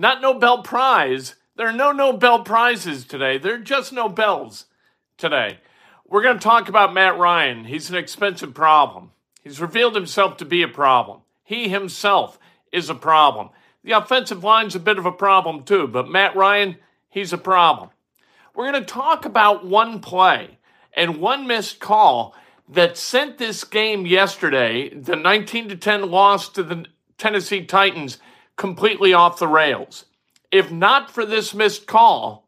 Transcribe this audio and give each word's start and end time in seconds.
Not 0.00 0.22
Nobel 0.22 0.62
Prize. 0.62 1.34
There 1.56 1.66
are 1.66 1.72
no 1.72 1.90
Nobel 1.90 2.44
Prizes 2.44 3.04
today. 3.04 3.36
There 3.36 3.54
are 3.54 3.58
just 3.58 3.92
Nobels 3.92 4.66
today. 5.16 5.58
We're 6.06 6.22
going 6.22 6.38
to 6.38 6.42
talk 6.42 6.68
about 6.68 6.94
Matt 6.94 7.18
Ryan. 7.18 7.64
He's 7.64 7.90
an 7.90 7.96
expensive 7.96 8.54
problem. 8.54 9.10
He's 9.42 9.60
revealed 9.60 9.96
himself 9.96 10.36
to 10.36 10.44
be 10.44 10.62
a 10.62 10.68
problem. 10.68 11.22
He 11.42 11.68
himself 11.68 12.38
is 12.70 12.88
a 12.88 12.94
problem. 12.94 13.50
The 13.82 13.90
offensive 13.90 14.44
line's 14.44 14.76
a 14.76 14.80
bit 14.80 14.98
of 14.98 15.06
a 15.06 15.10
problem 15.10 15.64
too, 15.64 15.88
but 15.88 16.08
Matt 16.08 16.36
Ryan, 16.36 16.76
he's 17.10 17.32
a 17.32 17.38
problem. 17.38 17.90
We're 18.54 18.70
going 18.70 18.84
to 18.84 18.88
talk 18.88 19.24
about 19.24 19.66
one 19.66 19.98
play 19.98 20.58
and 20.92 21.20
one 21.20 21.48
missed 21.48 21.80
call 21.80 22.36
that 22.68 22.96
sent 22.96 23.38
this 23.38 23.64
game 23.64 24.06
yesterday, 24.06 24.90
the 24.90 25.16
19 25.16 25.70
to 25.70 25.76
10 25.76 26.08
loss 26.08 26.48
to 26.50 26.62
the 26.62 26.86
Tennessee 27.16 27.64
Titans, 27.64 28.18
completely 28.58 29.14
off 29.14 29.38
the 29.38 29.48
rails. 29.48 30.04
If 30.52 30.70
not 30.70 31.10
for 31.10 31.24
this 31.24 31.54
missed 31.54 31.86
call, 31.86 32.46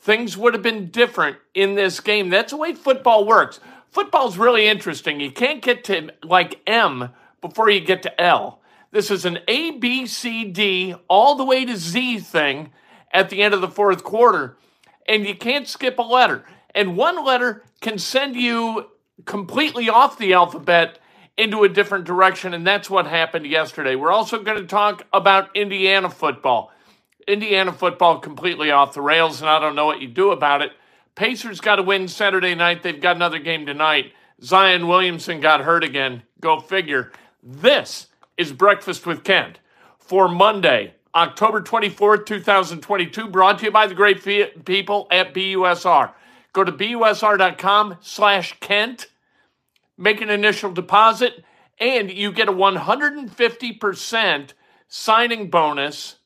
things 0.00 0.38
would 0.38 0.54
have 0.54 0.62
been 0.62 0.88
different 0.88 1.36
in 1.52 1.74
this 1.74 2.00
game. 2.00 2.30
That's 2.30 2.52
the 2.52 2.56
way 2.56 2.72
football 2.74 3.26
works. 3.26 3.60
Football's 3.90 4.38
really 4.38 4.66
interesting. 4.66 5.20
You 5.20 5.30
can't 5.30 5.60
get 5.60 5.84
to 5.84 6.10
like 6.22 6.60
M 6.66 7.10
before 7.42 7.68
you 7.68 7.80
get 7.80 8.02
to 8.04 8.20
L. 8.20 8.60
This 8.90 9.10
is 9.10 9.26
an 9.26 9.40
A, 9.48 9.72
B, 9.72 10.06
C, 10.06 10.44
D, 10.44 10.94
all 11.08 11.34
the 11.34 11.44
way 11.44 11.64
to 11.66 11.76
Z 11.76 12.20
thing 12.20 12.70
at 13.12 13.28
the 13.28 13.42
end 13.42 13.52
of 13.52 13.60
the 13.60 13.68
fourth 13.68 14.04
quarter, 14.04 14.56
and 15.06 15.26
you 15.26 15.34
can't 15.34 15.66
skip 15.66 15.98
a 15.98 16.02
letter. 16.02 16.44
And 16.74 16.96
one 16.96 17.24
letter 17.24 17.64
can 17.80 17.98
send 17.98 18.36
you 18.36 18.86
completely 19.24 19.88
off 19.88 20.18
the 20.18 20.32
alphabet 20.32 20.98
into 21.38 21.62
a 21.62 21.68
different 21.68 22.04
direction, 22.04 22.52
and 22.52 22.66
that's 22.66 22.90
what 22.90 23.06
happened 23.06 23.46
yesterday. 23.46 23.94
We're 23.94 24.12
also 24.12 24.42
going 24.42 24.58
to 24.60 24.66
talk 24.66 25.06
about 25.12 25.56
Indiana 25.56 26.10
football. 26.10 26.72
Indiana 27.28 27.72
football 27.72 28.18
completely 28.18 28.72
off 28.72 28.94
the 28.94 29.00
rails, 29.00 29.40
and 29.40 29.48
I 29.48 29.60
don't 29.60 29.76
know 29.76 29.86
what 29.86 30.02
you 30.02 30.08
do 30.08 30.32
about 30.32 30.62
it. 30.62 30.72
Pacers 31.14 31.60
got 31.60 31.76
to 31.76 31.82
win 31.82 32.08
Saturday 32.08 32.54
night. 32.54 32.82
They've 32.82 33.00
got 33.00 33.16
another 33.16 33.38
game 33.38 33.66
tonight. 33.66 34.12
Zion 34.42 34.88
Williamson 34.88 35.40
got 35.40 35.60
hurt 35.60 35.84
again. 35.84 36.22
Go 36.40 36.58
figure. 36.58 37.12
This 37.42 38.08
is 38.36 38.52
Breakfast 38.52 39.06
with 39.06 39.22
Kent 39.24 39.60
for 39.98 40.28
Monday, 40.28 40.94
October 41.14 41.60
24th, 41.60 42.26
2022, 42.26 43.28
brought 43.28 43.58
to 43.60 43.66
you 43.66 43.70
by 43.70 43.86
the 43.86 43.94
great 43.94 44.24
people 44.64 45.06
at 45.10 45.34
BUSR. 45.34 46.12
Go 46.52 46.64
to 46.64 46.72
busr.com 46.72 47.98
slash 48.00 48.58
Kent 48.60 49.06
make 49.98 50.22
an 50.22 50.30
initial 50.30 50.72
deposit, 50.72 51.44
and 51.78 52.10
you 52.10 52.32
get 52.32 52.48
a 52.48 52.52
150% 52.52 54.52
signing 54.88 55.50
bonus 55.50 56.16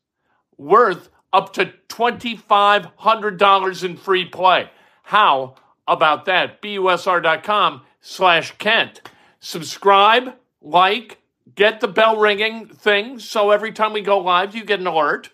worth 0.57 1.09
up 1.33 1.53
to 1.55 1.73
$2,500 1.89 3.85
in 3.85 3.97
free 3.97 4.27
play. 4.27 4.71
How 5.05 5.57
about 5.89 6.27
that? 6.27 6.63
BUSR.com 6.63 7.83
slash 8.01 8.53
Kent. 8.59 9.01
Subscribe, 9.41 10.35
like, 10.61 11.19
get 11.55 11.81
the 11.81 11.89
bell 11.89 12.19
ringing 12.19 12.69
thing 12.69 13.19
so 13.19 13.51
every 13.51 13.73
time 13.73 13.93
we 13.93 14.03
go 14.03 14.19
live, 14.19 14.55
you 14.55 14.65
get 14.65 14.79
an 14.81 14.87
alert. 14.87 15.31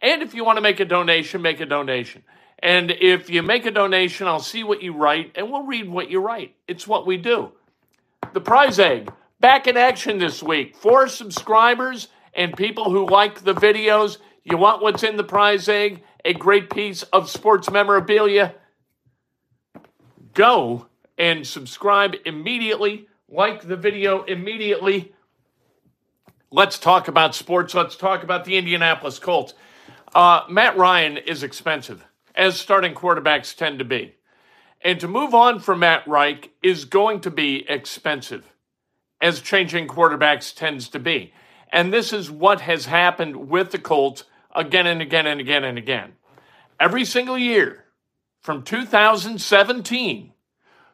And 0.00 0.22
if 0.22 0.34
you 0.34 0.44
want 0.44 0.56
to 0.56 0.62
make 0.62 0.80
a 0.80 0.84
donation, 0.84 1.42
make 1.42 1.60
a 1.60 1.66
donation. 1.66 2.22
And 2.62 2.90
if 2.90 3.30
you 3.30 3.42
make 3.42 3.66
a 3.66 3.70
donation, 3.70 4.26
I'll 4.26 4.38
see 4.38 4.64
what 4.64 4.82
you 4.82 4.94
write 4.94 5.32
and 5.34 5.50
we'll 5.50 5.64
read 5.64 5.88
what 5.88 6.10
you 6.10 6.20
write. 6.20 6.54
It's 6.68 6.86
what 6.86 7.06
we 7.06 7.16
do 7.16 7.52
the 8.32 8.40
prize 8.40 8.78
egg 8.78 9.12
back 9.40 9.66
in 9.66 9.76
action 9.76 10.18
this 10.18 10.42
week. 10.42 10.76
For 10.76 11.08
subscribers 11.08 12.08
and 12.34 12.56
people 12.56 12.90
who 12.90 13.06
like 13.06 13.42
the 13.42 13.54
videos, 13.54 14.18
you 14.44 14.56
want 14.56 14.82
what's 14.82 15.02
in 15.02 15.16
the 15.16 15.24
prize 15.24 15.68
egg, 15.68 16.02
a 16.24 16.34
great 16.34 16.70
piece 16.70 17.02
of 17.04 17.30
sports 17.30 17.70
memorabilia. 17.70 18.54
Go 20.34 20.86
and 21.18 21.46
subscribe 21.46 22.14
immediately, 22.24 23.08
like 23.28 23.66
the 23.66 23.76
video 23.76 24.22
immediately. 24.24 25.12
Let's 26.50 26.78
talk 26.78 27.08
about 27.08 27.34
sports. 27.34 27.74
Let's 27.74 27.96
talk 27.96 28.22
about 28.22 28.44
the 28.44 28.56
Indianapolis 28.56 29.18
Colts. 29.18 29.54
Uh, 30.14 30.42
Matt 30.48 30.76
Ryan 30.76 31.16
is 31.16 31.42
expensive, 31.42 32.04
as 32.34 32.58
starting 32.58 32.94
quarterbacks 32.94 33.54
tend 33.54 33.78
to 33.78 33.84
be. 33.84 34.14
And 34.82 34.98
to 35.00 35.08
move 35.08 35.34
on 35.34 35.60
from 35.60 35.80
Matt 35.80 36.06
Reich 36.08 36.50
is 36.62 36.84
going 36.84 37.20
to 37.20 37.30
be 37.30 37.66
expensive, 37.68 38.50
as 39.20 39.40
changing 39.40 39.88
quarterbacks 39.88 40.54
tends 40.54 40.88
to 40.90 40.98
be. 40.98 41.32
And 41.70 41.92
this 41.92 42.12
is 42.12 42.30
what 42.30 42.62
has 42.62 42.86
happened 42.86 43.48
with 43.48 43.70
the 43.72 43.78
Colts 43.78 44.24
again 44.54 44.86
and 44.86 45.02
again 45.02 45.26
and 45.26 45.40
again 45.40 45.64
and 45.64 45.76
again. 45.76 46.12
Every 46.78 47.04
single 47.04 47.36
year 47.36 47.84
from 48.40 48.62
2017 48.62 50.32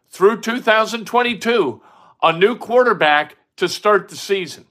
through 0.09 0.41
2022, 0.41 1.83
a 2.23 2.33
new 2.33 2.57
quarterback 2.57 3.37
to 3.57 3.69
start 3.69 4.09
the 4.09 4.17
season. 4.17 4.67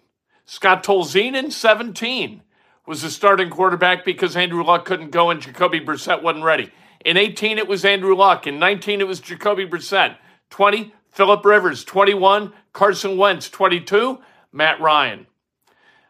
Scott 0.45 0.83
Tolzien 0.83 1.35
in 1.35 1.51
17 1.51 2.41
was 2.85 3.01
the 3.01 3.09
starting 3.09 3.49
quarterback 3.49 4.05
because 4.05 4.35
Andrew 4.35 4.63
Luck 4.63 4.85
couldn't 4.85 5.11
go 5.11 5.29
and 5.29 5.41
Jacoby 5.41 5.79
Brissett 5.79 6.21
wasn't 6.21 6.43
ready. 6.43 6.71
In 7.05 7.17
18, 7.17 7.59
it 7.59 7.67
was 7.67 7.85
Andrew 7.85 8.15
Luck. 8.15 8.47
In 8.47 8.57
19, 8.57 8.99
it 8.99 9.07
was 9.07 9.19
Jacoby 9.19 9.67
Brissett. 9.67 10.17
20, 10.49 10.91
Philip 11.11 11.45
Rivers. 11.45 11.85
21, 11.85 12.51
Carson 12.73 13.15
Wentz. 13.15 13.47
22, 13.47 14.17
Matt 14.51 14.81
Ryan. 14.81 15.27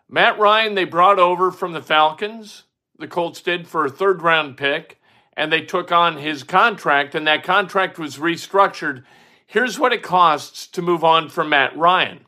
Matt 0.09 0.39
Ryan, 0.39 0.73
they 0.73 0.85
brought 0.85 1.19
over 1.19 1.51
from 1.51 1.73
the 1.73 1.81
Falcons, 1.81 2.63
the 2.97 3.09
Colts 3.09 3.41
did, 3.41 3.67
for 3.67 3.85
a 3.85 3.89
third 3.89 4.22
round 4.22 4.56
pick, 4.56 5.01
and 5.35 5.51
they 5.51 5.61
took 5.61 5.91
on 5.91 6.17
his 6.17 6.44
contract, 6.44 7.13
and 7.13 7.27
that 7.27 7.44
contract 7.44 8.00
was 8.00 8.17
restructured. 8.17 9.03
Here's 9.45 9.77
what 9.77 9.91
it 9.91 10.01
costs 10.01 10.66
to 10.67 10.81
move 10.81 11.03
on 11.03 11.27
from 11.27 11.50
Matt 11.50 11.75
Ryan, 11.75 12.22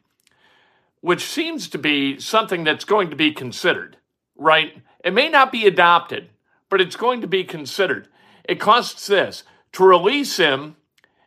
which 0.99 1.25
seems 1.25 1.69
to 1.69 1.77
be 1.77 2.19
something 2.19 2.65
that's 2.65 2.83
going 2.83 3.11
to 3.11 3.15
be 3.15 3.31
considered, 3.31 3.95
right? 4.35 4.81
It 5.05 5.13
may 5.13 5.29
not 5.29 5.53
be 5.53 5.65
adopted, 5.65 6.29
but 6.67 6.81
it's 6.81 6.97
going 6.97 7.21
to 7.21 7.27
be 7.27 7.45
considered. 7.45 8.09
It 8.47 8.59
costs 8.59 9.07
this 9.07 9.43
to 9.73 9.83
release 9.83 10.37
him. 10.37 10.77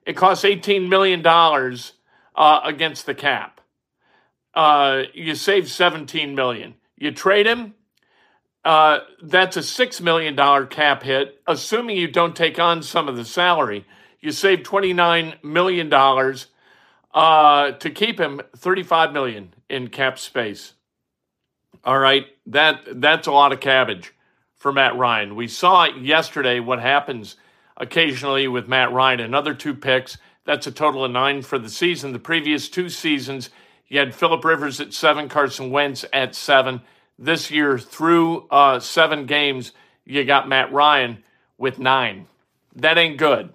It 0.06 0.16
costs 0.16 0.44
eighteen 0.44 0.88
million 0.88 1.22
dollars 1.22 1.92
uh, 2.34 2.60
against 2.64 3.06
the 3.06 3.14
cap. 3.14 3.60
Uh, 4.54 5.02
you 5.14 5.34
save 5.34 5.70
seventeen 5.70 6.34
million. 6.34 6.74
You 6.96 7.12
trade 7.12 7.46
him. 7.46 7.74
Uh, 8.64 9.00
that's 9.22 9.56
a 9.56 9.62
six 9.62 10.00
million 10.00 10.34
dollar 10.34 10.66
cap 10.66 11.02
hit, 11.02 11.40
assuming 11.46 11.96
you 11.96 12.08
don't 12.08 12.36
take 12.36 12.58
on 12.58 12.82
some 12.82 13.08
of 13.08 13.16
the 13.16 13.24
salary. 13.24 13.86
You 14.20 14.32
save 14.32 14.62
twenty 14.62 14.92
nine 14.92 15.34
million 15.42 15.88
dollars 15.88 16.46
uh, 17.14 17.72
to 17.72 17.90
keep 17.90 18.18
him. 18.18 18.40
Thirty 18.56 18.82
five 18.82 19.12
million 19.12 19.54
in 19.68 19.88
cap 19.88 20.18
space. 20.18 20.74
All 21.84 21.98
right, 21.98 22.26
that 22.46 23.00
that's 23.00 23.26
a 23.26 23.32
lot 23.32 23.52
of 23.52 23.60
cabbage 23.60 24.12
for 24.60 24.72
Matt 24.72 24.94
Ryan. 24.94 25.34
We 25.34 25.48
saw 25.48 25.86
yesterday 25.86 26.60
what 26.60 26.80
happens 26.80 27.36
occasionally 27.78 28.46
with 28.46 28.68
Matt 28.68 28.92
Ryan. 28.92 29.20
Another 29.20 29.54
two 29.54 29.74
picks. 29.74 30.18
That's 30.44 30.66
a 30.66 30.70
total 30.70 31.04
of 31.04 31.10
nine 31.10 31.40
for 31.40 31.58
the 31.58 31.70
season. 31.70 32.12
The 32.12 32.18
previous 32.18 32.68
two 32.68 32.90
seasons, 32.90 33.48
you 33.88 33.98
had 33.98 34.14
Philip 34.14 34.44
Rivers 34.44 34.78
at 34.78 34.92
seven, 34.92 35.30
Carson 35.30 35.70
Wentz 35.70 36.04
at 36.12 36.34
seven. 36.34 36.82
This 37.18 37.50
year, 37.50 37.78
through 37.78 38.48
uh, 38.50 38.80
seven 38.80 39.24
games, 39.24 39.72
you 40.04 40.24
got 40.24 40.48
Matt 40.48 40.70
Ryan 40.72 41.24
with 41.56 41.78
nine. 41.78 42.26
That 42.76 42.98
ain't 42.98 43.16
good. 43.16 43.50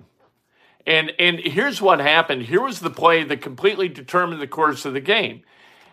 And 0.88 1.12
and 1.20 1.40
here's 1.40 1.82
what 1.82 2.00
happened. 2.00 2.44
Here 2.44 2.62
was 2.62 2.80
the 2.80 2.90
play 2.90 3.24
that 3.24 3.42
completely 3.42 3.90
determined 3.90 4.42
the 4.42 4.48
course 4.48 4.86
of 4.86 4.94
the 4.94 5.00
game. 5.00 5.44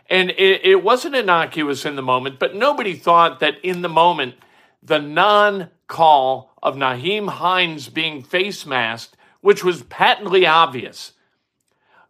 And 0.09 0.31
it, 0.31 0.65
it 0.65 0.83
wasn't 0.83 1.17
innocuous 1.17 1.84
in 1.84 1.97
the 1.97 2.03
moment, 2.03 2.39
but 2.39 2.55
nobody 2.55 2.95
thought 2.95 3.41
that 3.41 3.62
in 3.62 3.83
the 3.83 3.91
moment– 3.91 4.37
the 4.82 4.98
non 4.98 5.70
call 5.86 6.53
of 6.62 6.77
Nyheim 6.77 7.28
Hines 7.28 7.89
being 7.89 8.22
face 8.22 8.66
masked, 8.66 9.16
which 9.41 9.65
was 9.65 9.83
patently 9.84 10.47
obvious. 10.47 11.12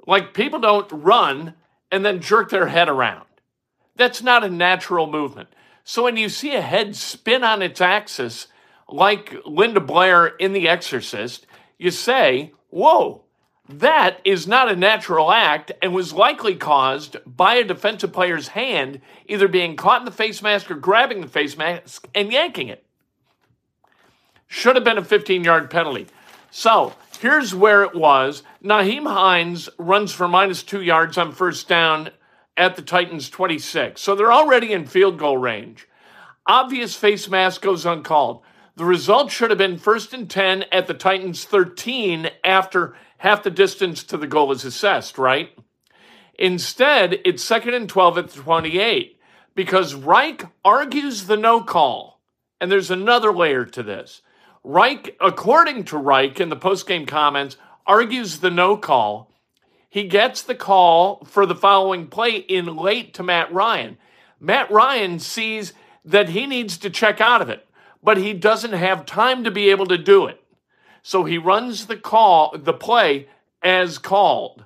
Like 0.07 0.35
people 0.35 0.59
don't 0.59 0.91
run 0.91 1.55
and 1.91 2.05
then 2.05 2.21
jerk 2.21 2.51
their 2.51 2.69
head 2.69 2.89
around. 2.89 3.27
That's 3.97 4.23
not 4.23 4.45
a 4.45 4.51
natural 4.51 5.07
movement. 5.07 5.49
So 5.85 6.05
when 6.05 6.17
you 6.17 6.29
see 6.29 6.55
a 6.55 6.61
head 6.61 6.97
spin 6.97 7.45
on 7.45 7.61
its 7.61 7.81
axis, 7.81 8.47
like 8.89 9.35
Linda 9.45 9.81
Blair 9.81 10.27
in 10.27 10.53
The 10.53 10.69
Exorcist, 10.69 11.47
you 11.79 11.91
say, 11.91 12.53
Whoa, 12.71 13.22
that 13.81 14.21
is 14.25 14.47
not 14.47 14.71
a 14.71 14.77
natural 14.77 15.31
act 15.31 15.73
and 15.83 15.95
was 15.95 16.13
likely 16.13 16.55
caused 16.55 17.17
by 17.27 17.55
a 17.55 17.65
defensive 17.65 18.13
player's 18.13 18.49
hand 18.49 19.01
either 19.27 19.49
being 19.49 19.77
caught 19.77 20.01
in 20.01 20.05
the 20.05 20.11
face 20.11 20.43
mask 20.43 20.71
or 20.71 20.75
grabbing 20.75 21.21
the 21.21 21.29
face 21.29 21.57
mask 21.57 22.09
and 22.15 22.33
yanking 22.33 22.69
it. 22.69 22.85
Should 24.47 24.77
have 24.77 24.85
been 24.85 24.99
a 24.99 25.05
15 25.05 25.45
yard 25.45 25.71
penalty. 25.71 26.07
So 26.51 26.95
here's 27.21 27.55
where 27.55 27.83
it 27.83 27.95
was 27.95 28.43
Nyheim 28.63 29.11
Hines 29.11 29.69
runs 29.79 30.13
for 30.13 30.29
minus 30.29 30.63
two 30.63 30.83
yards 30.83 31.17
on 31.17 31.33
first 31.33 31.69
down 31.69 32.11
at 32.57 32.77
the 32.77 32.83
Titans 32.83 33.31
26. 33.31 34.01
So 34.01 34.15
they're 34.15 34.33
already 34.33 34.73
in 34.73 34.87
field 34.87 35.19
goal 35.19 35.39
range. 35.39 35.89
Obvious 36.47 36.95
face 36.95 37.29
mask 37.29 37.63
goes 37.63 37.87
uncalled. 37.87 38.43
The 38.75 38.85
result 38.85 39.31
should 39.31 39.51
have 39.51 39.59
been 39.59 39.79
first 39.79 40.15
and 40.15 40.29
10 40.29 40.65
at 40.73 40.87
the 40.87 40.95
Titans 40.95 41.45
13 41.45 42.31
after 42.43 42.95
half 43.23 43.45
the 43.45 43.51
distance 43.51 44.03
to 44.03 44.17
the 44.17 44.27
goal 44.27 44.51
is 44.51 44.65
assessed, 44.65 45.17
right? 45.17 45.57
Instead, 46.41 47.21
it's 47.25 47.41
second 47.41 47.73
and 47.73 47.89
12 47.89 48.19
at 48.19 48.29
the 48.31 48.41
28 48.41 49.17
because 49.55 49.95
Reich 49.95 50.45
argues 50.65 51.27
the 51.27 51.37
no 51.37 51.63
call. 51.63 52.21
And 52.61 52.71
there's 52.71 52.91
another 52.91 53.33
layer 53.33 53.65
to 53.65 53.83
this. 53.85 54.23
Reich, 54.65 55.17
according 55.21 55.85
to 55.85 55.99
Reich 55.99 56.41
in 56.41 56.49
the 56.49 56.57
postgame 56.57 57.07
comments, 57.07 57.57
argues 57.87 58.41
the 58.41 58.51
no 58.51 58.77
call. 58.77 59.31
He 59.89 60.09
gets 60.09 60.43
the 60.43 60.57
call 60.57 61.25
for 61.25 61.47
the 61.47 61.55
following 61.55 62.09
play 62.09 62.39
in 62.39 62.77
late 62.77 63.15
to 63.15 63.23
Matt 63.23 63.53
Ryan. 63.53 63.99
Matt 64.41 64.69
Ryan 64.69 65.21
sees 65.21 65.75
that 66.05 66.31
he 66.31 66.45
needs 66.45 66.77
to 66.79 66.91
check 66.91 67.21
out 67.21 67.41
of 67.41 67.49
it, 67.49 67.69
but 68.03 68.17
he 68.17 68.33
doesn't 68.33 68.73
have 68.73 69.07
time 69.07 69.45
to 69.45 69.53
be 69.53 69.71
able 69.71 69.87
to 69.87 69.99
do 69.99 70.27
it. 70.27 70.42
So 71.03 71.25
he 71.25 71.39
runs 71.39 71.87
the 71.87 71.97
call, 71.97 72.57
the 72.57 72.73
play 72.73 73.29
as 73.63 73.99
called. 73.99 74.65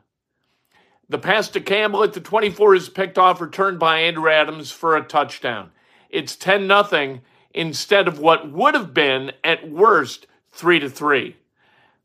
The 1.08 1.18
pass 1.18 1.48
to 1.50 1.60
Campbell 1.60 2.02
at 2.02 2.12
the 2.12 2.20
24 2.20 2.74
is 2.74 2.88
picked 2.88 3.18
off, 3.18 3.40
returned 3.40 3.78
by 3.78 4.00
Andrew 4.00 4.30
Adams 4.30 4.70
for 4.70 4.96
a 4.96 5.04
touchdown. 5.04 5.70
It's 6.10 6.36
10 6.36 6.68
0 6.68 7.20
instead 7.54 8.08
of 8.08 8.18
what 8.18 8.50
would 8.50 8.74
have 8.74 8.92
been 8.92 9.32
at 9.44 9.70
worst 9.70 10.26
3 10.50 10.80
to 10.80 10.90
3. 10.90 11.36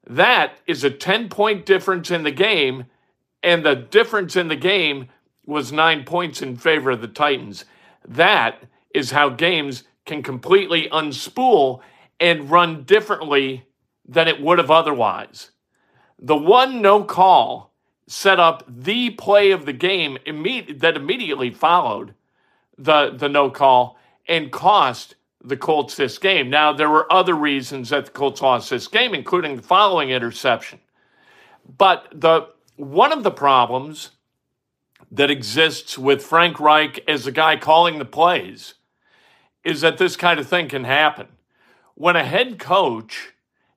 That 0.07 0.59
is 0.67 0.83
a 0.83 0.89
10 0.89 1.29
point 1.29 1.65
difference 1.65 2.11
in 2.11 2.23
the 2.23 2.31
game, 2.31 2.85
and 3.43 3.65
the 3.65 3.75
difference 3.75 4.35
in 4.35 4.47
the 4.47 4.55
game 4.55 5.09
was 5.45 5.71
9 5.71 6.03
points 6.03 6.41
in 6.41 6.57
favor 6.57 6.91
of 6.91 7.01
the 7.01 7.07
Titans. 7.07 7.65
That 8.07 8.63
is 8.93 9.11
how 9.11 9.29
games 9.29 9.83
can 10.05 10.23
completely 10.23 10.87
unspool 10.91 11.81
and 12.19 12.49
run 12.49 12.83
differently 12.83 13.65
than 14.11 14.27
it 14.27 14.41
would 14.41 14.57
have 14.57 14.69
otherwise. 14.69 15.51
The 16.19 16.35
one 16.35 16.81
no 16.81 17.03
call 17.03 17.71
set 18.07 18.39
up 18.39 18.63
the 18.67 19.11
play 19.11 19.51
of 19.51 19.65
the 19.65 19.73
game 19.73 20.17
imme- 20.27 20.79
that 20.81 20.97
immediately 20.97 21.49
followed 21.49 22.13
the, 22.77 23.11
the 23.11 23.29
no 23.29 23.49
call 23.49 23.97
and 24.27 24.51
cost 24.51 25.15
the 25.43 25.55
Colts 25.55 25.95
this 25.95 26.17
game. 26.17 26.49
Now, 26.49 26.73
there 26.73 26.89
were 26.89 27.11
other 27.11 27.33
reasons 27.33 27.89
that 27.89 28.05
the 28.05 28.11
Colts 28.11 28.41
lost 28.41 28.69
this 28.69 28.87
game, 28.87 29.13
including 29.13 29.55
the 29.55 29.61
following 29.61 30.09
interception. 30.09 30.79
But 31.77 32.07
the 32.13 32.49
one 32.75 33.13
of 33.13 33.23
the 33.23 33.31
problems 33.31 34.11
that 35.09 35.31
exists 35.31 35.97
with 35.97 36.23
Frank 36.23 36.59
Reich 36.59 37.03
as 37.07 37.23
the 37.23 37.31
guy 37.31 37.55
calling 37.55 37.97
the 37.97 38.05
plays 38.05 38.75
is 39.63 39.81
that 39.81 39.97
this 39.97 40.15
kind 40.15 40.39
of 40.39 40.47
thing 40.47 40.67
can 40.67 40.83
happen. 40.83 41.27
When 41.95 42.15
a 42.15 42.23
head 42.23 42.59
coach 42.59 43.30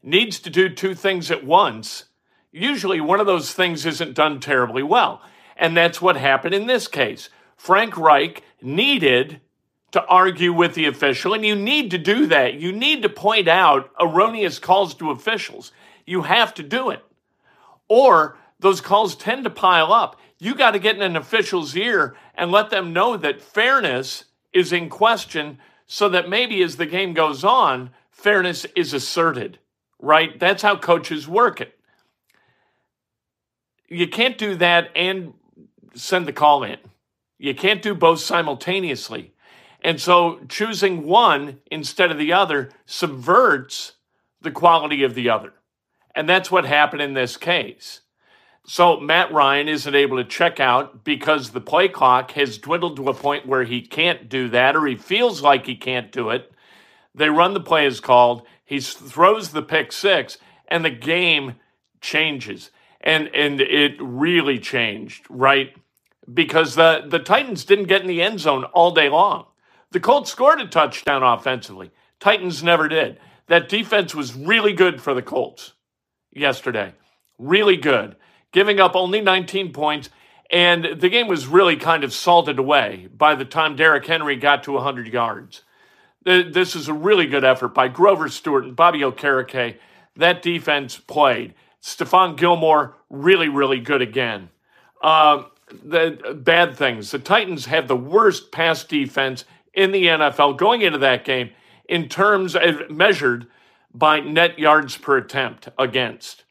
needs 0.05 0.39
to 0.41 0.51
do 0.51 0.69
two 0.69 0.95
things 0.95 1.31
at 1.31 1.45
once, 1.45 2.05
usually 2.53 3.01
one 3.01 3.21
of 3.21 3.27
those 3.27 3.53
things 3.53 3.87
isn't 3.87 4.15
done 4.15 4.39
terribly 4.39 4.83
well. 4.83 5.23
And 5.57 5.77
that's 5.77 6.03
what 6.03 6.17
happened 6.17 6.55
in 6.55 6.67
this 6.67 6.87
case. 6.89 7.29
Frank 7.57 7.97
Reich 7.97 8.43
needed 8.61 9.41
to 9.93 10.05
argue 10.07 10.53
with 10.53 10.75
the 10.75 10.87
official, 10.87 11.35
and 11.35 11.45
you 11.45 11.55
need 11.55 11.91
to 11.93 11.99
do 11.99 12.27
that. 12.27 12.55
You 12.55 12.73
need 12.73 13.03
to 13.03 13.09
point 13.09 13.49
out 13.49 13.91
erroneous 14.01 14.59
calls 14.59 14.95
to 14.95 15.11
officials. 15.11 15.73
You 16.05 16.23
have 16.23 16.53
to 16.55 16.63
do 16.63 16.91
it. 16.91 17.05
Or 17.89 18.37
those 18.59 18.81
calls 18.81 19.15
tend 19.15 19.45
to 19.45 19.51
pile 19.51 19.93
up. 19.93 20.21
You 20.39 20.55
got 20.55 20.73
to 20.73 20.79
get 20.81 20.97
in 20.97 21.03
an 21.03 21.17
official's 21.17 21.77
ear 21.77 22.17
and 22.35 22.51
let 22.51 22.71
them 22.71 22.93
know 22.93 23.17
that 23.17 23.41
fairness 23.41 24.25
is 24.53 24.73
in 24.73 24.89
question 24.89 25.59
so 25.87 26.09
that 26.09 26.29
maybe 26.29 26.63
as 26.63 26.77
the 26.77 26.87
game 26.87 27.15
goes 27.15 27.45
on, 27.45 27.91
fairness 28.11 28.67
is 28.75 28.93
asserted, 28.93 29.59
right? 30.05 30.39
That's 30.39 30.63
how 30.63 30.77
coaches 30.77 31.27
work 31.27 31.61
it 31.61 31.75
you 33.89 34.09
can't 34.09 34.39
do 34.39 34.57
that 34.57 34.91
and 34.97 35.35
send 35.95 36.27
the 36.27 36.33
call 36.33 36.65
in. 36.65 36.79
You 37.39 37.55
can't 37.55 37.83
do 37.83 37.95
both 37.95 38.21
simultaneously. 38.21 39.33
And 39.83 40.01
so 40.01 40.41
choosing 40.49 41.07
one 41.07 41.61
instead 41.71 42.11
of 42.11 42.19
the 42.19 42.33
other 42.33 42.71
subverts 42.87 43.93
the 44.41 44.51
quality 44.51 45.03
of 45.03 45.15
the 45.15 45.31
other. 45.31 45.53
And 46.15 46.29
that's 46.29 46.51
what 46.51 46.65
happened 46.65 47.03
in 47.03 47.15
this 47.15 47.37
case. 47.37 48.01
So 48.67 48.99
Matt 48.99 49.33
Ryan 49.33 49.69
isn't 49.69 49.95
able 49.95 50.17
to 50.17 50.25
check 50.25 50.59
out 50.59 51.05
because 51.05 51.51
the 51.51 51.61
play 51.61 51.89
clock 51.89 52.31
has 52.33 52.57
dwindled 52.57 52.97
to 52.97 53.09
a 53.09 53.15
point 53.15 53.47
where 53.47 53.65
he 53.65 53.83
can't 53.83 54.29
do 54.29 54.49
that 54.49 54.75
or 54.75 54.87
he 54.87 54.97
feels 54.97 55.43
like 55.43 55.67
he 55.67 55.77
can't 55.77 56.11
do 56.11 56.31
it. 56.31 56.51
They 57.15 57.29
run 57.29 57.55
the 57.55 57.61
play 57.61 57.87
as 57.87 58.01
called. 58.01 58.43
He 58.65 58.81
throws 58.81 59.51
the 59.51 59.63
pick 59.63 59.93
six 59.93 60.39
and 60.69 60.85
the 60.85 60.91
game 60.91 61.57
changes 62.01 62.71
and 63.01 63.29
and 63.35 63.61
it 63.61 63.97
really 64.01 64.59
changed, 64.59 65.27
right? 65.29 65.75
Because 66.33 66.75
the 66.75 67.05
the 67.07 67.19
Titans 67.19 67.65
didn't 67.65 67.87
get 67.87 68.01
in 68.01 68.09
the 68.09 68.23
end 68.23 68.41
zone 68.41 68.65
all 68.65 68.91
day 68.91 69.09
long. 69.09 69.47
The 69.91 70.01
Colts 70.01 70.33
scored 70.33 70.61
a 70.61 70.67
touchdown 70.67 71.23
offensively. 71.23 71.91
Titans 72.19 72.63
never 72.63 72.89
did. 72.89 73.21
That 73.47 73.69
defense 73.69 74.15
was 74.15 74.35
really 74.35 74.73
good 74.73 75.01
for 75.01 75.15
the 75.15 75.23
Colts 75.23 75.75
yesterday. 76.33 76.95
Really 77.39 77.77
good. 77.77 78.17
Giving 78.53 78.81
up 78.81 78.97
only 78.97 79.21
19 79.21 79.73
points 79.73 80.09
and 80.51 81.01
the 81.01 81.09
game 81.09 81.27
was 81.27 81.47
really 81.47 81.77
kind 81.77 82.05
of 82.05 82.13
salted 82.13 82.59
away 82.59 83.09
by 83.15 83.35
the 83.35 83.45
time 83.45 83.77
Derrick 83.77 84.07
Henry 84.07 84.37
got 84.37 84.63
to 84.65 84.73
100 84.73 85.13
yards. 85.13 85.63
This 86.25 86.75
is 86.75 86.89
a 86.89 86.95
really 86.95 87.27
good 87.27 87.45
effort 87.45 87.75
by 87.75 87.89
Grover 87.89 88.29
Stewart 88.29 88.65
and 88.65 88.75
Bobby 88.75 89.01
Okereke. 89.01 89.77
That 90.17 90.43
defense 90.43 90.97
played. 90.97 91.55
Stephon 91.83 92.37
Gilmore, 92.37 92.97
really, 93.11 93.49
really 93.49 93.79
good 93.79 94.01
again. 94.01 94.49
Uh, 95.03 95.45
the 95.71 96.39
bad 96.43 96.77
things. 96.77 97.11
The 97.11 97.19
Titans 97.19 97.67
had 97.67 97.89
the 97.89 97.97
worst 97.97 98.53
pass 98.53 98.85
defense 98.85 99.45
in 99.75 99.93
the 99.93 100.07
NFL 100.07 100.57
going 100.57 100.81
into 100.81 100.99
that 100.99 101.25
game 101.25 101.51
in 101.89 102.09
terms 102.09 102.57
of 102.57 102.91
measured 102.91 103.47
by 103.93 104.21
net 104.21 104.59
yards 104.59 104.97
per 104.97 105.19
attempt 105.19 105.69
against. 105.79 106.45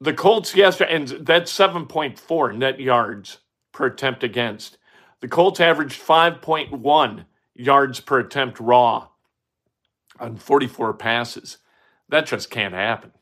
The 0.00 0.14
Colts 0.14 0.54
yesterday, 0.54 0.94
and 0.94 1.08
that's 1.08 1.52
7.4 1.52 2.56
net 2.56 2.80
yards 2.80 3.38
per 3.72 3.86
attempt 3.86 4.22
against. 4.24 4.78
The 5.20 5.28
Colts 5.28 5.60
averaged 5.60 6.00
5.1 6.00 7.24
yards 7.58 8.00
per 8.00 8.20
attempt 8.20 8.60
raw 8.60 9.08
on 10.18 10.36
44 10.36 10.94
passes. 10.94 11.58
That 12.08 12.26
just 12.26 12.50
can't 12.50 12.74
happen. 12.74 13.12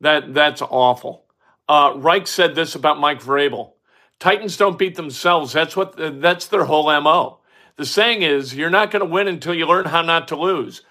That 0.00 0.34
that's 0.34 0.62
awful. 0.62 1.26
Uh, 1.68 1.92
Reich 1.96 2.26
said 2.26 2.56
this 2.56 2.74
about 2.74 2.98
Mike 2.98 3.22
Vrabel: 3.22 3.74
Titans 4.18 4.56
don't 4.56 4.78
beat 4.78 4.96
themselves. 4.96 5.52
That's 5.52 5.76
what 5.76 5.94
that's 5.96 6.48
their 6.48 6.64
whole 6.64 6.90
mo. 7.00 7.38
The 7.76 7.86
saying 7.86 8.22
is, 8.22 8.54
you're 8.54 8.68
not 8.68 8.90
going 8.90 9.04
to 9.04 9.10
win 9.10 9.28
until 9.28 9.54
you 9.54 9.66
learn 9.66 9.86
how 9.86 10.02
not 10.02 10.28
to 10.28 10.36
lose. 10.36 10.82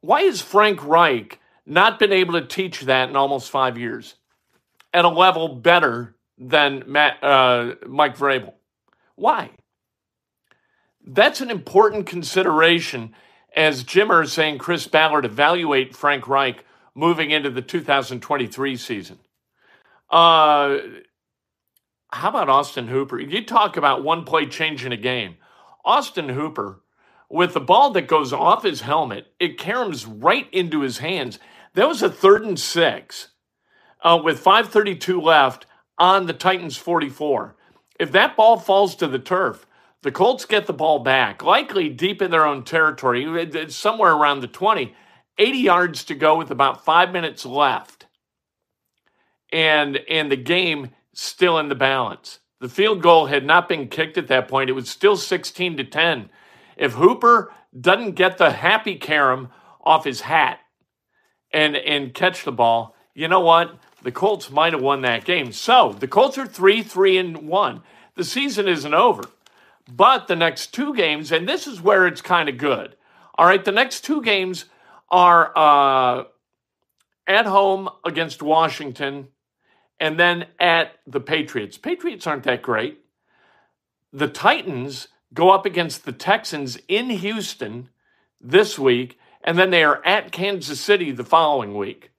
Why 0.00 0.22
has 0.22 0.40
Frank 0.40 0.84
Reich 0.84 1.40
not 1.66 1.98
been 1.98 2.12
able 2.12 2.34
to 2.34 2.46
teach 2.46 2.82
that 2.82 3.08
in 3.08 3.16
almost 3.16 3.50
five 3.50 3.76
years 3.76 4.14
at 4.92 5.04
a 5.04 5.08
level 5.08 5.48
better 5.48 6.14
than 6.38 6.84
Matt, 6.86 7.22
uh, 7.24 7.74
Mike 7.86 8.16
Vrabel? 8.16 8.52
Why? 9.16 9.50
That's 11.10 11.40
an 11.40 11.50
important 11.50 12.06
consideration 12.06 13.14
as 13.56 13.82
Jim 13.82 14.08
Irsay 14.08 14.50
and 14.50 14.60
Chris 14.60 14.86
Ballard 14.86 15.24
evaluate 15.24 15.96
Frank 15.96 16.28
Reich 16.28 16.62
moving 16.94 17.30
into 17.30 17.48
the 17.48 17.62
2023 17.62 18.76
season. 18.76 19.18
Uh, 20.10 20.76
how 22.12 22.28
about 22.28 22.50
Austin 22.50 22.88
Hooper? 22.88 23.18
You 23.18 23.42
talk 23.42 23.78
about 23.78 24.04
one 24.04 24.24
play 24.24 24.44
changing 24.44 24.92
a 24.92 24.98
game. 24.98 25.36
Austin 25.82 26.28
Hooper, 26.28 26.82
with 27.30 27.54
the 27.54 27.60
ball 27.60 27.90
that 27.92 28.06
goes 28.06 28.34
off 28.34 28.62
his 28.62 28.82
helmet, 28.82 29.28
it 29.40 29.56
caroms 29.56 30.06
right 30.06 30.46
into 30.52 30.80
his 30.80 30.98
hands. 30.98 31.38
That 31.72 31.88
was 31.88 32.02
a 32.02 32.10
third 32.10 32.44
and 32.44 32.60
six 32.60 33.28
uh, 34.02 34.20
with 34.22 34.44
5.32 34.44 35.22
left 35.22 35.64
on 35.96 36.26
the 36.26 36.34
Titans 36.34 36.76
44. 36.76 37.56
If 37.98 38.12
that 38.12 38.36
ball 38.36 38.58
falls 38.58 38.94
to 38.96 39.06
the 39.06 39.18
turf, 39.18 39.64
the 40.02 40.12
Colts 40.12 40.44
get 40.44 40.66
the 40.66 40.72
ball 40.72 41.00
back, 41.00 41.42
likely 41.42 41.88
deep 41.88 42.22
in 42.22 42.30
their 42.30 42.46
own 42.46 42.62
territory, 42.64 43.26
uh, 43.26 43.68
somewhere 43.68 44.12
around 44.12 44.40
the 44.40 44.46
20. 44.46 44.94
80 45.38 45.58
yards 45.58 46.04
to 46.04 46.14
go 46.14 46.36
with 46.36 46.50
about 46.50 46.84
five 46.84 47.12
minutes 47.12 47.46
left. 47.46 48.06
And, 49.52 49.96
and 50.08 50.30
the 50.30 50.36
game 50.36 50.90
still 51.14 51.58
in 51.58 51.68
the 51.68 51.74
balance. 51.74 52.40
The 52.60 52.68
field 52.68 53.02
goal 53.02 53.26
had 53.26 53.44
not 53.44 53.68
been 53.68 53.88
kicked 53.88 54.18
at 54.18 54.28
that 54.28 54.48
point. 54.48 54.68
It 54.68 54.74
was 54.74 54.88
still 54.88 55.16
16 55.16 55.76
to 55.76 55.84
10. 55.84 56.28
If 56.76 56.92
Hooper 56.92 57.52
doesn't 57.78 58.12
get 58.12 58.38
the 58.38 58.50
happy 58.50 58.96
carom 58.96 59.50
off 59.84 60.04
his 60.04 60.22
hat 60.22 60.58
and, 61.52 61.76
and 61.76 62.14
catch 62.14 62.44
the 62.44 62.52
ball, 62.52 62.94
you 63.14 63.28
know 63.28 63.40
what? 63.40 63.78
The 64.02 64.12
Colts 64.12 64.50
might 64.50 64.72
have 64.72 64.82
won 64.82 65.02
that 65.02 65.24
game. 65.24 65.52
So 65.52 65.92
the 65.98 66.08
Colts 66.08 66.38
are 66.38 66.46
3 66.46 66.82
3 66.82 67.18
and 67.18 67.48
1. 67.48 67.82
The 68.14 68.24
season 68.24 68.66
isn't 68.66 68.94
over, 68.94 69.22
But 69.90 70.28
the 70.28 70.36
next 70.36 70.74
two 70.74 70.94
games, 70.94 71.32
and 71.32 71.48
this 71.48 71.66
is 71.66 71.80
where 71.80 72.06
it's 72.06 72.20
kind 72.20 72.48
of 72.48 72.58
good. 72.58 72.94
All 73.36 73.46
right, 73.46 73.64
the 73.64 73.72
next 73.72 74.02
two 74.02 74.20
games 74.20 74.66
are 75.10 75.52
uh, 75.56 76.24
at 77.26 77.46
home 77.46 77.88
against 78.04 78.42
Washington 78.42 79.28
and 79.98 80.18
then 80.18 80.46
at 80.60 80.92
the 81.06 81.20
Patriots. 81.20 81.78
Patriots 81.78 82.26
aren't 82.26 82.44
that 82.44 82.62
great. 82.62 82.98
The 84.12 84.28
Titans 84.28 85.08
go 85.34 85.50
up 85.50 85.66
against 85.66 86.04
the 86.04 86.12
Texans 86.12 86.78
in 86.88 87.10
Houston 87.10 87.88
this 88.40 88.78
week, 88.78 89.18
and 89.42 89.58
then 89.58 89.70
they 89.70 89.84
are 89.84 90.04
at 90.04 90.32
Kansas 90.32 90.80
City 90.80 91.10
the 91.10 91.24
following 91.24 91.76
week. 91.76 92.10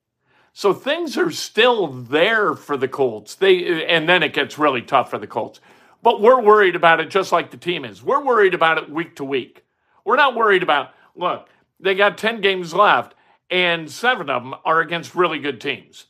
So 0.53 0.73
things 0.73 1.17
are 1.17 1.31
still 1.31 1.87
there 1.87 2.53
for 2.53 2.75
the 2.75 2.87
Colts. 2.87 3.35
They 3.35 3.85
and 3.85 4.09
then 4.09 4.23
it 4.23 4.33
gets 4.33 4.57
really 4.57 4.81
tough 4.81 5.09
for 5.09 5.17
the 5.17 5.27
Colts. 5.27 5.61
But 6.01 6.21
we're 6.21 6.41
worried 6.41 6.75
about 6.75 6.99
it 6.99 7.09
just 7.09 7.31
like 7.31 7.51
the 7.51 7.57
team 7.57 7.83
is. 7.83 8.03
We're 8.03 8.23
worried 8.23 8.53
about 8.53 8.77
it 8.77 8.89
week 8.89 9.15
to 9.17 9.23
week. 9.23 9.65
We're 10.05 10.15
not 10.15 10.35
worried 10.35 10.63
about 10.63 10.91
look, 11.15 11.49
they 11.79 11.95
got 11.95 12.17
10 12.17 12.41
games 12.41 12.73
left 12.73 13.15
and 13.49 13.89
7 13.89 14.29
of 14.29 14.43
them 14.43 14.55
are 14.63 14.79
against 14.79 15.15
really 15.15 15.39
good 15.39 15.59
teams. 15.59 16.05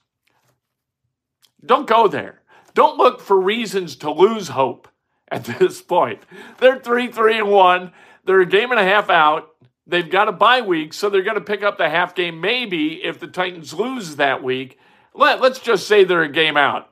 Don't 1.65 1.87
go 1.87 2.07
there. 2.07 2.41
Don't 2.73 2.97
look 2.97 3.19
for 3.19 3.39
reasons 3.39 3.95
to 3.97 4.11
lose 4.11 4.49
hope 4.49 4.87
at 5.29 5.43
this 5.59 5.81
point. 5.81 6.21
They're 6.59 6.79
3 6.79 7.11
3 7.11 7.39
and 7.39 7.49
1. 7.49 7.91
They're 8.25 8.41
a 8.41 8.45
game 8.45 8.71
and 8.71 8.79
a 8.79 8.83
half 8.83 9.09
out. 9.09 9.49
They've 9.87 10.09
got 10.09 10.27
a 10.27 10.31
bye 10.31 10.61
week, 10.61 10.93
so 10.93 11.09
they're 11.09 11.23
going 11.23 11.35
to 11.35 11.41
pick 11.41 11.63
up 11.63 11.79
the 11.79 11.89
half 11.89 12.13
game 12.13 12.39
maybe 12.39 13.03
if 13.03 13.19
the 13.19 13.27
Titans 13.27 13.73
lose 13.73 14.17
that 14.17 14.43
week. 14.43 14.77
Let, 15.15 15.41
let's 15.41 15.59
just 15.59 15.87
say 15.87 16.03
they're 16.03 16.21
a 16.21 16.31
game 16.31 16.57
out. 16.57 16.91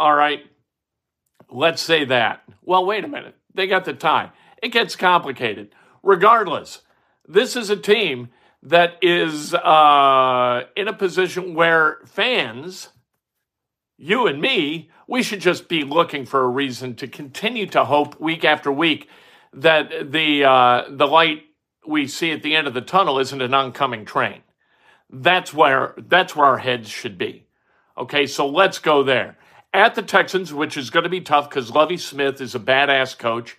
All 0.00 0.14
right. 0.14 0.40
Let's 1.50 1.82
say 1.82 2.04
that. 2.06 2.42
Well, 2.62 2.84
wait 2.84 3.04
a 3.04 3.08
minute. 3.08 3.34
They 3.54 3.66
got 3.66 3.84
the 3.84 3.94
tie. 3.94 4.30
It 4.62 4.72
gets 4.72 4.96
complicated. 4.96 5.74
Regardless, 6.02 6.82
this 7.26 7.56
is 7.56 7.70
a 7.70 7.76
team 7.76 8.28
that 8.62 8.96
is 9.02 9.54
uh, 9.54 10.64
in 10.76 10.88
a 10.88 10.92
position 10.92 11.54
where 11.54 11.98
fans, 12.06 12.88
you 13.96 14.26
and 14.26 14.40
me, 14.40 14.90
we 15.06 15.22
should 15.22 15.40
just 15.40 15.68
be 15.68 15.84
looking 15.84 16.26
for 16.26 16.42
a 16.42 16.48
reason 16.48 16.94
to 16.96 17.08
continue 17.08 17.66
to 17.66 17.84
hope 17.84 18.20
week 18.20 18.44
after 18.44 18.70
week 18.70 19.08
that 19.52 20.12
the 20.12 20.44
uh, 20.44 20.84
the 20.90 21.06
light 21.06 21.42
we 21.86 22.06
see 22.06 22.32
at 22.32 22.42
the 22.42 22.54
end 22.54 22.66
of 22.66 22.74
the 22.74 22.82
tunnel 22.82 23.18
isn't 23.18 23.40
an 23.40 23.54
oncoming 23.54 24.04
train. 24.04 24.42
That's 25.10 25.54
where 25.54 25.94
that's 25.96 26.36
where 26.36 26.46
our 26.46 26.58
heads 26.58 26.88
should 26.90 27.16
be. 27.16 27.46
Okay, 27.96 28.26
so 28.26 28.46
let's 28.46 28.78
go 28.78 29.02
there. 29.02 29.38
At 29.72 29.94
the 29.94 30.02
Texans, 30.02 30.52
which 30.52 30.76
is 30.76 30.90
going 30.90 31.04
to 31.04 31.10
be 31.10 31.20
tough 31.20 31.48
because 31.48 31.70
Lovie 31.70 31.98
Smith 31.98 32.40
is 32.40 32.54
a 32.54 32.60
badass 32.60 33.18
coach, 33.18 33.56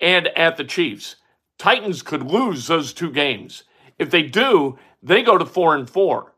and 0.00 0.28
at 0.28 0.56
the 0.56 0.64
Chiefs. 0.64 1.16
Titans 1.58 2.02
could 2.02 2.22
lose 2.22 2.66
those 2.66 2.92
two 2.92 3.10
games. 3.10 3.64
If 3.98 4.10
they 4.10 4.22
do, 4.22 4.78
they 5.02 5.22
go 5.22 5.38
to 5.38 5.44
four 5.44 5.74
and 5.76 5.88
four. 5.88 6.34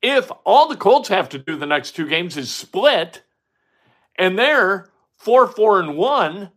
If 0.00 0.30
all 0.44 0.68
the 0.68 0.76
Colts 0.76 1.08
have 1.08 1.28
to 1.30 1.38
do 1.38 1.56
the 1.56 1.66
next 1.66 1.92
two 1.92 2.08
games 2.08 2.36
is 2.36 2.54
split, 2.54 3.22
and 4.16 4.38
they're 4.38 4.88
four, 5.16 5.46
four, 5.46 5.80
and 5.80 5.96
one, 5.96 6.50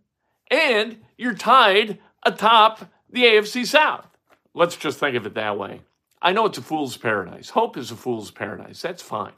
and 0.49 0.99
you're 1.17 1.33
tied 1.33 1.99
atop 2.23 2.91
the 3.09 3.23
AFC 3.23 3.65
South. 3.65 4.07
Let's 4.53 4.75
just 4.75 4.99
think 4.99 5.15
of 5.15 5.25
it 5.25 5.33
that 5.33 5.57
way. 5.57 5.81
I 6.21 6.33
know 6.33 6.45
it's 6.45 6.57
a 6.57 6.61
fool's 6.61 6.97
paradise. 6.97 7.49
Hope 7.49 7.77
is 7.77 7.89
a 7.89 7.95
fool's 7.95 8.31
paradise. 8.31 8.81
That's 8.81 9.01
fine. 9.01 9.33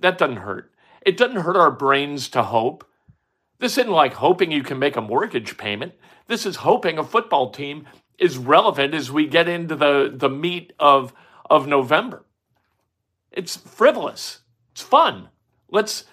That 0.00 0.18
doesn't 0.18 0.38
hurt. 0.38 0.72
It 1.08 1.16
doesn't 1.16 1.40
hurt 1.40 1.56
our 1.56 1.70
brains 1.70 2.28
to 2.28 2.42
hope. 2.42 2.86
This 3.60 3.78
isn't 3.78 3.90
like 3.90 4.12
hoping 4.12 4.52
you 4.52 4.62
can 4.62 4.78
make 4.78 4.94
a 4.94 5.00
mortgage 5.00 5.56
payment. 5.56 5.94
This 6.26 6.44
is 6.44 6.56
hoping 6.56 6.98
a 6.98 7.02
football 7.02 7.50
team 7.50 7.86
is 8.18 8.36
relevant 8.36 8.92
as 8.92 9.10
we 9.10 9.26
get 9.26 9.48
into 9.48 9.74
the, 9.74 10.12
the 10.14 10.28
meat 10.28 10.74
of, 10.78 11.14
of 11.48 11.66
November. 11.66 12.26
It's 13.32 13.56
frivolous. 13.56 14.40
It's 14.72 14.82
fun. 14.82 15.30
Let's 15.70 16.04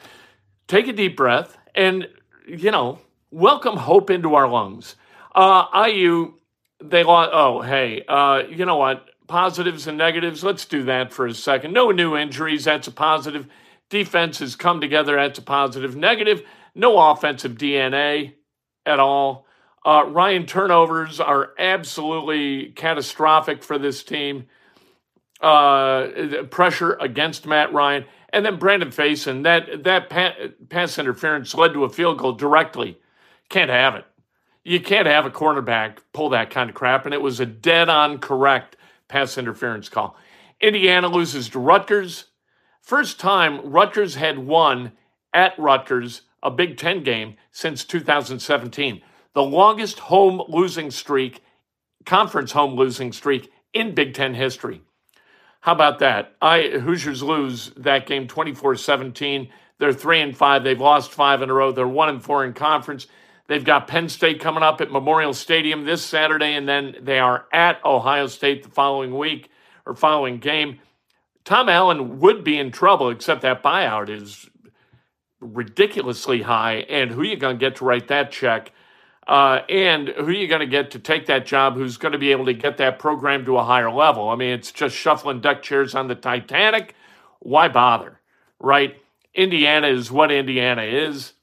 take 0.65 0.87
a 0.87 0.93
deep 0.93 1.17
breath 1.17 1.57
and, 1.75 2.07
you 2.47 2.71
know, 2.71 2.99
welcome 3.31 3.75
hope 3.75 4.09
into 4.09 4.33
our 4.35 4.47
lungs. 4.47 4.95
Uh, 5.35 5.65
IU 5.89 6.35
they 6.81 7.03
lost. 7.03 7.31
Oh, 7.33 7.59
hey, 7.61 8.05
uh, 8.07 8.43
you 8.49 8.65
know 8.65 8.77
what? 8.77 9.09
Positives 9.27 9.87
and 9.87 9.97
negatives. 9.97 10.41
Let's 10.41 10.63
do 10.63 10.83
that 10.83 11.11
for 11.11 11.27
a 11.27 11.33
second. 11.33 11.73
No 11.73 11.91
new 11.91 12.15
injuries. 12.15 12.63
That's 12.63 12.87
a 12.87 12.93
positive. 12.93 13.49
Defense 13.89 14.39
has 14.39 14.55
come 14.55 14.81
together. 14.81 15.15
That's 15.15 15.39
a 15.39 15.41
positive. 15.41 15.95
Negative. 15.95 16.41
No 16.73 17.11
offensive 17.11 17.55
DNA 17.55 18.33
at 18.85 18.99
all. 18.99 19.45
Uh, 19.85 20.05
Ryan 20.07 20.45
turnovers 20.45 21.19
are 21.19 21.51
absolutely 21.59 22.71
catastrophic 22.75 23.63
for 23.63 23.77
this 23.77 24.03
team. 24.03 24.47
Uh, 25.41 26.07
pressure 26.49 26.93
against 26.93 27.45
Matt 27.45 27.71
Ryan, 27.71 28.05
and 28.29 28.45
then 28.45 28.57
Brandon 28.57 28.89
Facyson, 28.89 29.43
That 29.43 29.83
that 29.83 30.09
pass 30.69 30.97
interference 30.97 31.53
led 31.53 31.73
to 31.73 31.83
a 31.83 31.89
field 31.89 32.17
goal 32.17 32.31
directly. 32.31 32.97
Can't 33.49 33.69
have 33.69 33.95
it 33.95 34.05
you 34.65 34.81
can't 34.81 35.07
have 35.07 35.25
a 35.25 35.29
cornerback 35.29 35.99
pull 36.11 36.29
that 36.29 36.49
kind 36.49 36.69
of 36.69 36.75
crap. 36.75 37.05
And 37.05 37.13
it 37.13 37.21
was 37.21 37.39
a 37.39 37.45
dead 37.45 37.87
on 37.87 38.17
correct 38.17 38.75
pass 39.07 39.37
interference 39.37 39.87
call. 39.87 40.17
Indiana 40.59 41.07
loses 41.07 41.47
to 41.49 41.59
Rutgers. 41.59 42.25
First 42.85 43.19
time 43.19 43.71
Rutgers 43.71 44.13
had 44.13 44.37
won 44.37 44.91
at 45.33 45.57
Rutgers 45.57 46.21
a 46.43 46.51
Big 46.51 46.77
Ten 46.77 47.01
game 47.01 47.35
since 47.51 47.83
2017. 47.83 49.01
The 49.33 49.41
longest 49.41 49.97
home 49.97 50.43
losing 50.47 50.91
streak, 50.91 51.41
conference 52.05 52.51
home 52.51 52.75
losing 52.75 53.11
streak 53.11 53.51
in 53.73 53.95
Big 53.95 54.13
Ten 54.13 54.35
history. 54.35 54.83
How 55.61 55.71
about 55.71 55.97
that? 55.97 56.35
I 56.43 56.67
Hoosiers 56.67 57.23
lose 57.23 57.71
that 57.75 58.05
game 58.05 58.27
24-17. 58.27 59.49
They're 59.79 59.91
3 59.91 60.21
and 60.21 60.37
5. 60.37 60.63
They've 60.63 60.79
lost 60.79 61.11
5 61.11 61.41
in 61.41 61.49
a 61.49 61.53
row. 61.55 61.71
They're 61.71 61.87
1 61.87 62.09
and 62.09 62.23
4 62.23 62.45
in 62.45 62.53
conference. 62.53 63.07
They've 63.47 63.65
got 63.65 63.87
Penn 63.87 64.09
State 64.09 64.39
coming 64.39 64.61
up 64.61 64.79
at 64.79 64.91
Memorial 64.91 65.33
Stadium 65.33 65.85
this 65.85 66.03
Saturday, 66.03 66.53
and 66.53 66.69
then 66.69 66.97
they 67.01 67.17
are 67.17 67.47
at 67.51 67.83
Ohio 67.83 68.27
State 68.27 68.61
the 68.61 68.69
following 68.69 69.17
week 69.17 69.49
or 69.87 69.95
following 69.95 70.37
game. 70.37 70.79
Tom 71.45 71.69
Allen 71.69 72.19
would 72.19 72.43
be 72.43 72.57
in 72.57 72.71
trouble, 72.71 73.09
except 73.09 73.41
that 73.43 73.63
buyout 73.63 74.09
is 74.09 74.49
ridiculously 75.39 76.41
high. 76.41 76.77
And 76.89 77.11
who 77.11 77.21
are 77.21 77.25
you 77.25 77.37
going 77.37 77.57
to 77.57 77.59
get 77.59 77.77
to 77.77 77.85
write 77.85 78.07
that 78.07 78.31
check? 78.31 78.71
Uh, 79.27 79.61
and 79.69 80.09
who 80.09 80.27
are 80.27 80.31
you 80.31 80.47
going 80.47 80.59
to 80.59 80.67
get 80.67 80.91
to 80.91 80.99
take 80.99 81.27
that 81.27 81.45
job 81.45 81.75
who's 81.75 81.97
going 81.97 82.11
to 82.11 82.17
be 82.17 82.31
able 82.31 82.45
to 82.45 82.53
get 82.53 82.77
that 82.77 82.99
program 82.99 83.45
to 83.45 83.57
a 83.57 83.63
higher 83.63 83.91
level? 83.91 84.29
I 84.29 84.35
mean, 84.35 84.51
it's 84.51 84.71
just 84.71 84.95
shuffling 84.95 85.41
deck 85.41 85.61
chairs 85.61 85.95
on 85.95 86.07
the 86.07 86.15
Titanic. 86.15 86.95
Why 87.39 87.67
bother, 87.67 88.19
right? 88.59 88.95
Indiana 89.33 89.87
is 89.87 90.11
what 90.11 90.31
Indiana 90.31 90.83
is 90.83 91.33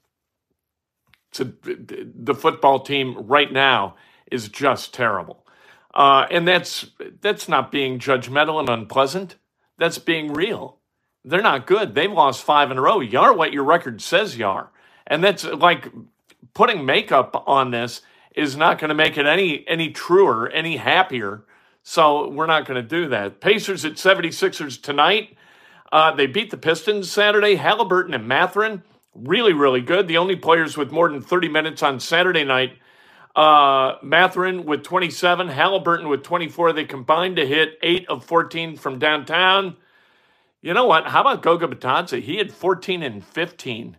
to 1.33 1.53
the 1.63 2.35
football 2.35 2.79
team 2.79 3.17
right 3.27 3.51
now 3.51 3.95
is 4.31 4.49
just 4.49 4.93
terrible. 4.93 5.45
Uh, 5.93 6.25
and 6.31 6.47
that's 6.47 6.87
that's 7.21 7.47
not 7.47 7.71
being 7.71 7.99
judgmental 7.99 8.59
and 8.59 8.69
unpleasant. 8.69 9.35
That's 9.77 9.97
being 9.97 10.33
real. 10.33 10.77
They're 11.25 11.41
not 11.41 11.67
good. 11.67 11.95
They've 11.95 12.11
lost 12.11 12.43
five 12.43 12.69
in 12.71 12.77
a 12.77 12.81
row. 12.81 12.99
You 12.99 13.19
are 13.19 13.33
what 13.33 13.53
your 13.53 13.63
record 13.63 14.01
says 14.01 14.37
you 14.37 14.45
are. 14.45 14.69
And 15.07 15.23
that's 15.23 15.43
like 15.43 15.89
putting 16.53 16.85
makeup 16.85 17.43
on 17.47 17.71
this 17.71 18.01
is 18.35 18.57
not 18.57 18.79
going 18.79 18.89
to 18.89 18.95
make 18.95 19.17
it 19.17 19.25
any 19.25 19.67
any 19.67 19.91
truer, 19.91 20.49
any 20.49 20.77
happier. 20.77 21.45
So 21.83 22.29
we're 22.29 22.45
not 22.45 22.65
going 22.65 22.81
to 22.81 22.87
do 22.87 23.09
that. 23.09 23.41
Pacers 23.41 23.83
at 23.85 23.93
76ers 23.93 24.81
tonight. 24.81 25.37
Uh, 25.91 26.15
they 26.15 26.25
beat 26.25 26.49
the 26.49 26.57
Pistons 26.57 27.11
Saturday. 27.11 27.55
Halliburton 27.55 28.13
and 28.13 28.27
Mathurin 28.27 28.83
really, 29.13 29.53
really 29.53 29.81
good. 29.81 30.07
The 30.07 30.17
only 30.17 30.35
players 30.35 30.77
with 30.77 30.91
more 30.91 31.09
than 31.09 31.21
30 31.21 31.49
minutes 31.49 31.83
on 31.83 31.99
Saturday 31.99 32.43
night. 32.43 32.77
Uh, 33.35 33.95
Mathurin 34.03 34.65
with 34.65 34.83
27, 34.83 35.47
Halliburton 35.47 36.07
with 36.07 36.23
24. 36.23 36.73
They 36.73 36.85
combined 36.85 37.37
to 37.37 37.47
hit 37.47 37.79
8 37.81 38.07
of 38.09 38.25
14 38.25 38.77
from 38.77 38.99
downtown. 38.99 39.77
You 40.61 40.73
know 40.73 40.85
what? 40.85 41.07
How 41.07 41.21
about 41.21 41.41
Goga 41.41 41.67
Bitadze? 41.67 42.21
He 42.21 42.37
had 42.37 42.51
14 42.51 43.01
and 43.01 43.25
15 43.25 43.97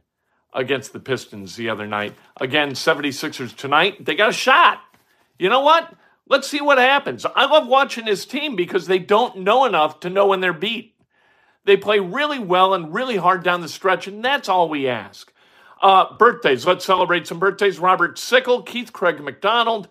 against 0.55 0.93
the 0.93 1.01
Pistons 1.01 1.57
the 1.57 1.69
other 1.69 1.87
night. 1.87 2.15
Again, 2.41 2.71
76ers 2.71 3.55
tonight. 3.55 4.05
They 4.05 4.15
got 4.15 4.31
a 4.31 4.33
shot. 4.33 4.81
You 5.39 5.49
know 5.49 5.61
what? 5.61 5.93
Let's 6.29 6.49
see 6.49 6.61
what 6.61 6.79
happens. 6.79 7.27
I 7.27 7.45
love 7.45 7.67
watching 7.67 8.07
this 8.07 8.25
team 8.25 8.57
because 8.57 8.87
they 8.87 8.99
don't 8.99 9.39
know 9.39 9.65
enough 9.67 10.01
to 10.01 10.11
know 10.11 10.29
when 10.29 10.41
they're 10.41 10.53
beat. 10.53 10.95
They 11.65 11.77
play 11.77 11.99
really 11.99 12.39
well 12.39 12.73
and 12.73 12.95
really 12.95 13.17
hard 13.17 13.43
down 13.43 13.61
the 13.61 13.69
stretch, 13.69 14.07
and 14.07 14.25
that's 14.25 14.49
all 14.49 14.69
we 14.69 14.87
ask. 14.89 15.33
Uh, 15.85 16.17
birthdays. 16.17 16.67
Let's 16.67 16.85
celebrate 16.85 17.27
some 17.27 17.39
birthdays. 17.39 17.79
Robert 17.79 18.19
Sickle, 18.19 18.63
Keith 18.63 18.91
Craig 18.93 19.21
McDonald, 19.21 19.87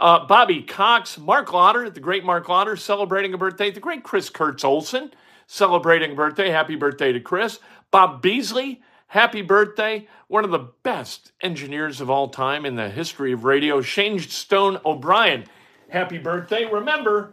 uh, 0.00 0.26
Bobby 0.26 0.62
Cox, 0.62 1.16
Mark 1.16 1.52
Lauder, 1.52 1.88
the 1.88 2.00
great 2.00 2.24
Mark 2.24 2.48
Lauder, 2.48 2.74
celebrating 2.76 3.32
a 3.32 3.38
birthday. 3.38 3.70
The 3.70 3.78
great 3.78 4.02
Chris 4.02 4.30
Kurtz 4.30 4.64
Olson, 4.64 5.12
celebrating 5.46 6.12
a 6.12 6.14
birthday. 6.16 6.50
Happy 6.50 6.74
birthday 6.74 7.12
to 7.12 7.20
Chris. 7.20 7.60
Bob 7.92 8.20
Beasley, 8.20 8.82
Happy 9.08 9.40
birthday, 9.40 10.06
one 10.26 10.44
of 10.44 10.50
the 10.50 10.68
best 10.82 11.32
engineers 11.40 12.02
of 12.02 12.10
all 12.10 12.28
time 12.28 12.66
in 12.66 12.76
the 12.76 12.90
history 12.90 13.32
of 13.32 13.44
radio, 13.44 13.80
Shane 13.80 14.18
Stone 14.18 14.78
O'Brien. 14.84 15.44
Happy 15.88 16.18
birthday. 16.18 16.66
Remember, 16.66 17.32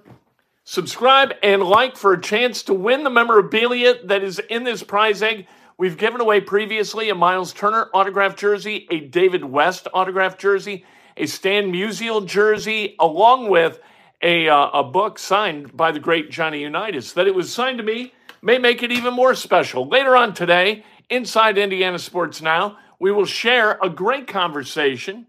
subscribe 0.63 1.33
and 1.43 1.61
like 1.61 1.97
for 1.97 2.13
a 2.13 2.21
chance 2.21 2.63
to 2.63 2.73
win 2.73 3.03
the 3.03 3.09
memorabilia 3.09 3.95
that 4.05 4.23
is 4.23 4.39
in 4.39 4.63
this 4.63 4.83
prize 4.83 5.21
egg. 5.21 5.47
We've 5.77 5.97
given 5.97 6.21
away 6.21 6.39
previously 6.39 7.09
a 7.09 7.15
Myles 7.15 7.51
Turner 7.51 7.89
autographed 7.93 8.39
jersey, 8.39 8.87
a 8.89 9.01
David 9.01 9.43
West 9.43 9.89
autographed 9.93 10.39
jersey, 10.39 10.85
a 11.17 11.25
Stan 11.25 11.69
Musial 11.69 12.25
jersey, 12.25 12.95
along 12.97 13.49
with 13.49 13.79
a, 14.21 14.47
uh, 14.47 14.69
a 14.69 14.83
book 14.85 15.19
signed 15.19 15.75
by 15.75 15.91
the 15.91 15.99
great 15.99 16.31
Johnny 16.31 16.61
Unitas. 16.61 17.11
That 17.11 17.27
it 17.27 17.35
was 17.35 17.53
signed 17.53 17.79
to 17.79 17.83
me 17.83 18.13
may 18.41 18.57
make 18.57 18.83
it 18.83 18.91
even 18.93 19.13
more 19.13 19.35
special. 19.35 19.85
Later 19.85 20.15
on 20.15 20.33
today, 20.33 20.85
inside 21.09 21.57
Indiana 21.57 21.99
Sports 21.99 22.41
Now, 22.41 22.77
we 22.97 23.11
will 23.11 23.25
share 23.25 23.77
a 23.83 23.89
great 23.89 24.27
conversation 24.27 25.27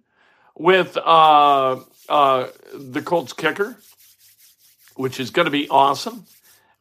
with 0.55 0.97
uh, 0.97 1.81
uh, 2.09 2.47
the 2.73 3.03
Colts 3.03 3.33
kicker, 3.33 3.77
which 4.95 5.19
is 5.19 5.31
going 5.31 5.47
to 5.47 5.51
be 5.51 5.69
awesome. 5.69 6.25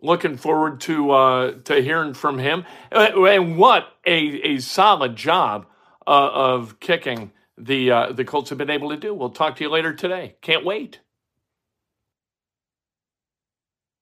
Looking 0.02 0.38
forward 0.38 0.82
to 0.82 1.12
uh, 1.12 1.52
to 1.64 1.82
hearing 1.82 2.14
from 2.14 2.38
him. 2.38 2.66
Uh, 2.92 3.25
and 3.25 3.58
what 3.58 3.88
a, 4.06 4.18
a 4.44 4.60
solid 4.60 5.16
job 5.16 5.66
uh, 6.06 6.30
of 6.32 6.80
kicking 6.80 7.32
the 7.58 7.92
uh, 7.92 8.12
the 8.12 8.25
Colts 8.25 8.50
have 8.50 8.58
been 8.58 8.70
able 8.70 8.90
to 8.90 8.98
do. 8.98 9.14
We'll 9.14 9.30
talk 9.30 9.56
to 9.58 9.64
you 9.64 9.70
later 9.70 9.94
today. 9.94 10.36
Can't 10.42 10.66
wait. 10.66 11.00